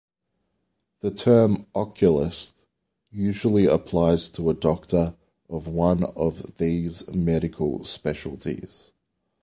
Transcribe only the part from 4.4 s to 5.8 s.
a doctor of